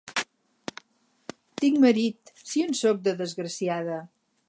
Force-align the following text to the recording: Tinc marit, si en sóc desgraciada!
Tinc 1.61 1.77
marit, 1.85 2.35
si 2.53 2.67
en 2.71 2.77
sóc 2.83 3.07
desgraciada! 3.11 4.05